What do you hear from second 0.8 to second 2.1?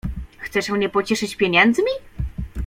pocieszyć pieniędzmi?